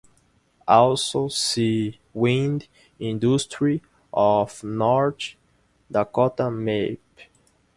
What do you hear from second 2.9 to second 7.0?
Industry of North Dakota Map.